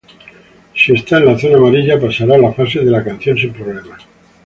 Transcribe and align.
Si 0.73 0.93
está 0.93 1.19
en 1.19 1.25
la 1.27 1.37
zona 1.37 1.57
amarilla, 1.57 2.01
pasará 2.01 2.35
las 2.35 2.55
fases 2.55 2.83
de 2.83 2.89
la 2.89 3.03
canción 3.03 3.37
sin 3.37 3.53
problemas. 3.53 4.01